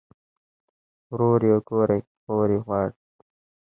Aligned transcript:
ورور 1.11 1.41
ئې 1.47 1.55
ګوره 1.67 1.99
خور 2.21 2.49
ئې 2.55 2.59
غواړه 2.65 2.91